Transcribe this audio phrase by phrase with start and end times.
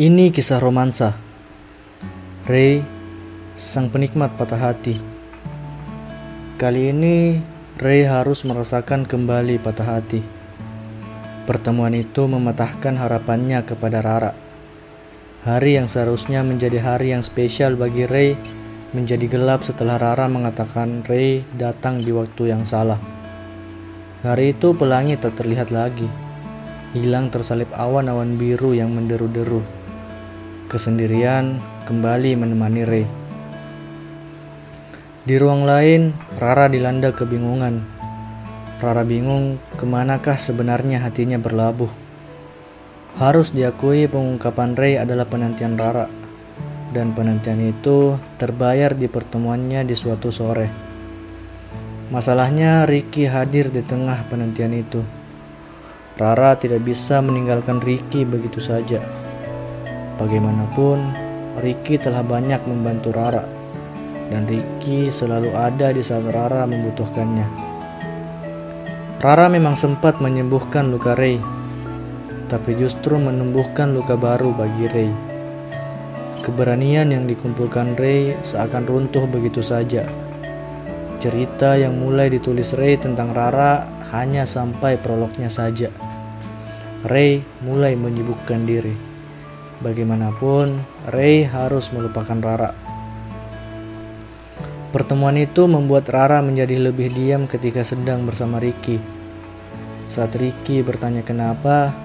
[0.00, 1.12] Ini kisah romansa.
[2.48, 2.80] Ray,
[3.52, 4.96] sang penikmat patah hati.
[6.56, 7.36] Kali ini
[7.76, 10.24] Ray harus merasakan kembali patah hati.
[11.44, 14.32] Pertemuan itu mematahkan harapannya kepada Rara.
[15.44, 18.40] Hari yang seharusnya menjadi hari yang spesial bagi Ray
[18.96, 22.96] menjadi gelap setelah Rara mengatakan Ray datang di waktu yang salah.
[24.24, 26.08] Hari itu pelangi tak terlihat lagi.
[26.96, 29.79] Hilang tersalip awan-awan biru yang menderu-deru.
[30.70, 31.58] Kesendirian
[31.90, 33.02] kembali menemani Ray.
[35.26, 37.82] Di ruang lain, Rara dilanda kebingungan.
[38.78, 41.90] Rara bingung ke manakah sebenarnya hatinya berlabuh.
[43.18, 46.06] Harus diakui pengungkapan Ray adalah penantian Rara.
[46.94, 50.70] Dan penantian itu terbayar di pertemuannya di suatu sore.
[52.14, 55.02] Masalahnya Ricky hadir di tengah penantian itu.
[56.14, 59.29] Rara tidak bisa meninggalkan Ricky begitu saja.
[60.20, 61.00] Bagaimanapun,
[61.64, 63.40] Ricky telah banyak membantu Rara.
[64.28, 67.48] Dan Ricky selalu ada di saat Rara membutuhkannya.
[69.24, 71.40] Rara memang sempat menyembuhkan luka Ray,
[72.52, 75.12] tapi justru menumbuhkan luka baru bagi Ray.
[76.44, 80.04] Keberanian yang dikumpulkan Ray seakan runtuh begitu saja.
[81.16, 85.88] Cerita yang mulai ditulis Ray tentang Rara hanya sampai prolognya saja.
[87.08, 89.09] Ray mulai menyibukkan diri.
[89.80, 92.76] Bagaimanapun, Ray harus melupakan Rara.
[94.92, 99.00] Pertemuan itu membuat Rara menjadi lebih diam ketika sedang bersama Ricky.
[100.04, 101.96] Saat Ricky bertanya kenapa,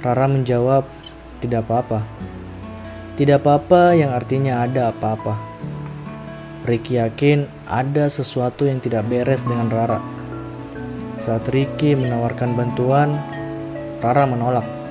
[0.00, 0.88] Rara menjawab,
[1.44, 2.00] "Tidak apa-apa."
[3.12, 5.36] Tidak apa-apa yang artinya ada apa-apa.
[6.64, 10.00] Ricky yakin ada sesuatu yang tidak beres dengan Rara.
[11.20, 13.12] Saat Ricky menawarkan bantuan,
[14.00, 14.81] Rara menolak.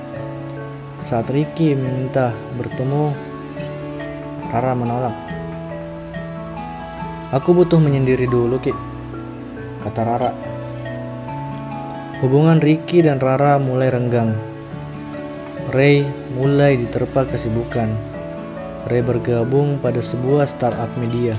[1.02, 3.10] Saat Ricky meminta bertemu,
[4.54, 5.16] Rara menolak.
[7.34, 8.70] Aku butuh menyendiri dulu, Ki,
[9.82, 10.30] kata Rara.
[12.22, 14.38] Hubungan Ricky dan Rara mulai renggang.
[15.74, 16.06] Ray
[16.38, 17.90] mulai diterpa kesibukan.
[18.86, 21.34] Ray bergabung pada sebuah startup media.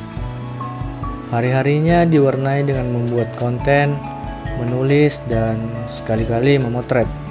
[1.31, 3.95] Hari-harinya diwarnai dengan membuat konten,
[4.59, 5.55] menulis, dan
[5.87, 7.22] sekali-kali memotret.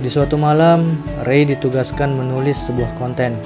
[0.00, 0.96] Di suatu malam,
[1.28, 3.36] Ray ditugaskan menulis sebuah konten.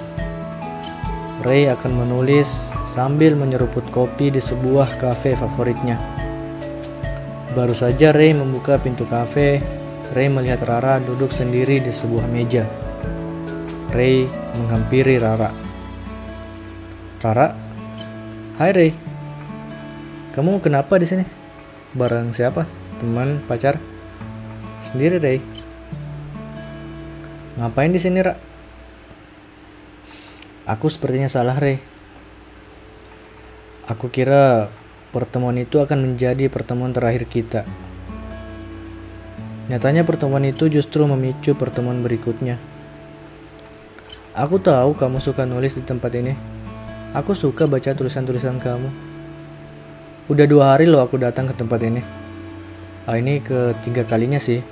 [1.42, 5.98] Ray akan menulis sambil menyeruput kopi di sebuah kafe favoritnya.
[7.58, 9.58] Baru saja Ray membuka pintu kafe,
[10.14, 12.62] Ray melihat Rara duduk sendiri di sebuah meja.
[13.90, 15.50] Ray menghampiri Rara.
[17.18, 17.50] Rara,
[18.62, 18.90] hai Ray.
[20.38, 21.26] Kamu kenapa di sini?
[21.98, 22.62] Bareng siapa?
[23.02, 23.74] Teman, pacar?
[24.78, 25.63] Sendiri Ray.
[27.54, 28.34] Ngapain di sini, Ra?
[30.66, 31.78] Aku sepertinya salah, Ray.
[33.84, 34.72] Aku kira
[35.12, 37.62] pertemuan itu akan menjadi pertemuan terakhir kita.
[39.68, 42.58] Nyatanya pertemuan itu justru memicu pertemuan berikutnya.
[44.34, 46.34] Aku tahu kamu suka nulis di tempat ini.
[47.14, 48.90] Aku suka baca tulisan-tulisan kamu.
[50.26, 52.02] Udah dua hari loh aku datang ke tempat ini.
[53.06, 54.64] Ah, ini ketiga kalinya sih.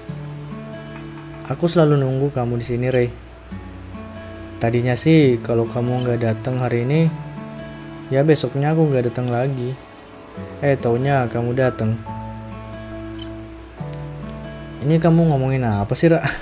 [1.52, 3.12] Aku selalu nunggu kamu di sini, Ray.
[4.56, 7.12] Tadinya sih kalau kamu nggak datang hari ini,
[8.08, 9.76] ya besoknya aku nggak datang lagi.
[10.64, 12.00] Eh, taunya kamu datang.
[14.80, 16.24] Ini kamu ngomongin apa sih, Ra?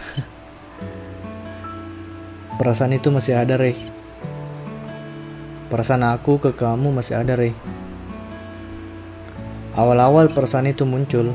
[2.62, 3.74] Perasaan itu masih ada, Ray.
[5.74, 7.50] Perasaan aku ke kamu masih ada, Ray.
[9.74, 11.34] Awal-awal perasaan itu muncul.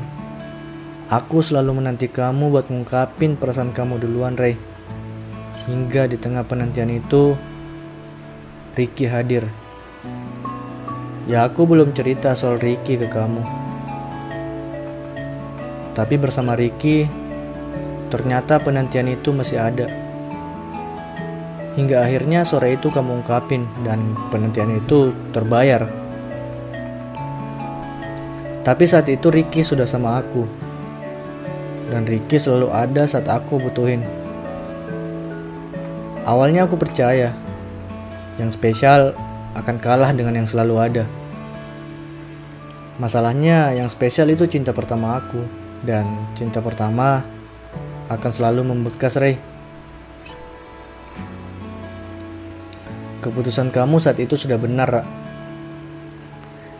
[1.06, 4.58] Aku selalu menanti kamu buat ngungkapin perasaan kamu duluan, Ray.
[5.70, 7.38] Hingga di tengah penantian itu,
[8.74, 9.46] Ricky hadir.
[11.30, 13.38] Ya aku belum cerita soal Ricky ke kamu.
[15.94, 17.06] Tapi bersama Ricky,
[18.10, 19.86] ternyata penantian itu masih ada.
[21.78, 25.86] Hingga akhirnya sore itu kamu ungkapin dan penantian itu terbayar.
[28.66, 30.65] Tapi saat itu Ricky sudah sama aku.
[31.86, 34.02] Dan Ricky selalu ada saat aku butuhin.
[36.26, 37.30] Awalnya aku percaya
[38.36, 39.14] yang spesial
[39.54, 41.04] akan kalah dengan yang selalu ada.
[42.98, 45.44] Masalahnya yang spesial itu cinta pertama aku
[45.84, 46.04] dan
[46.34, 47.22] cinta pertama
[48.08, 49.38] akan selalu membekas Ray.
[53.22, 55.02] Keputusan kamu saat itu sudah benar, Ra.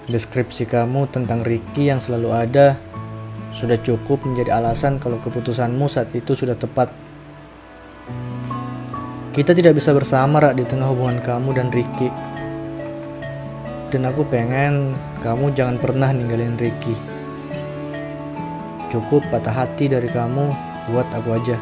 [0.06, 2.78] Deskripsi kamu tentang Ricky yang selalu ada
[3.56, 6.92] sudah cukup menjadi alasan kalau keputusanmu saat itu sudah tepat.
[9.32, 12.12] Kita tidak bisa bersama Ra di tengah hubungan kamu dan Ricky.
[13.88, 14.92] Dan aku pengen
[15.24, 16.92] kamu jangan pernah ninggalin Ricky.
[18.92, 20.52] Cukup patah hati dari kamu
[20.92, 21.56] buat aku aja.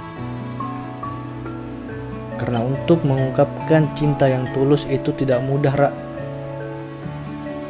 [2.38, 5.90] Karena untuk mengungkapkan cinta yang tulus itu tidak mudah, Ra.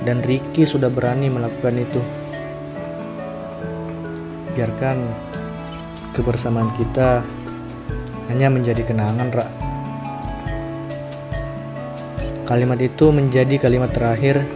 [0.05, 2.24] Dan Ricky sudah berani melakukan itu.
[4.55, 5.11] Biarkan
[6.15, 7.27] kebersamaan kita
[8.31, 9.47] hanya menjadi kenangan, Ra.
[12.47, 14.47] Kalimat itu menjadi kalimat terakhir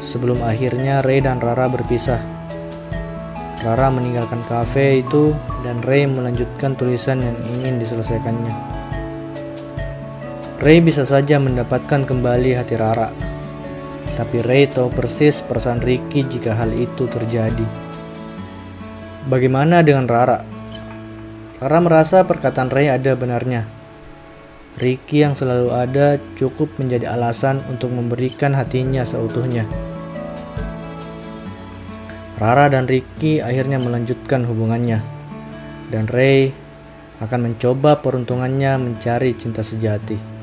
[0.00, 2.22] sebelum akhirnya Ray dan Rara berpisah.
[3.60, 8.54] Rara meninggalkan kafe itu dan Ray melanjutkan tulisan yang ingin diselesaikannya.
[10.62, 13.12] Ray bisa saja mendapatkan kembali hati Rara,
[14.16, 17.87] tapi Ray tahu persis perasaan Ricky jika hal itu terjadi.
[19.28, 20.40] Bagaimana dengan Rara?
[21.60, 23.68] Rara merasa perkataan Ray ada benarnya.
[24.80, 29.68] Ricky yang selalu ada cukup menjadi alasan untuk memberikan hatinya seutuhnya.
[32.40, 35.04] Rara dan Ricky akhirnya melanjutkan hubungannya,
[35.92, 36.56] dan Ray
[37.20, 40.37] akan mencoba peruntungannya mencari cinta sejati.